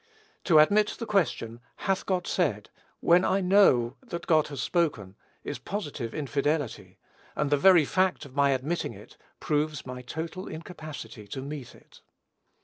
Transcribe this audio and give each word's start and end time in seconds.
To 0.45 0.57
admit 0.57 0.95
the 0.97 1.05
question, 1.05 1.59
"hath 1.85 2.07
God 2.07 2.25
said?" 2.25 2.71
when 3.01 3.23
I 3.23 3.39
know 3.39 3.97
that 4.01 4.25
God 4.25 4.47
has 4.47 4.59
spoken, 4.59 5.15
is 5.43 5.59
positive 5.59 6.11
infidelity; 6.15 6.97
and 7.35 7.51
the 7.51 7.55
very 7.55 7.85
fact 7.85 8.25
of 8.25 8.33
my 8.35 8.49
admitting 8.49 8.93
it, 8.95 9.15
proves 9.39 9.85
my 9.85 10.01
total 10.01 10.47
incapacity 10.47 11.27
to 11.27 11.41
meet 11.43 11.75
it. 11.75 12.01